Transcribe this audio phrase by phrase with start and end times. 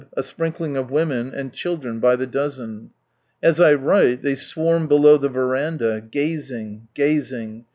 [0.17, 2.89] a sprinkling of women, and children by the dozen.
[3.43, 7.65] As I write they swarm below the verandah, gazing, gazing.